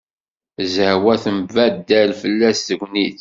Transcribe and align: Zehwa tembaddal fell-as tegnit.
Zehwa 0.73 1.13
tembaddal 1.23 2.09
fell-as 2.21 2.59
tegnit. 2.67 3.09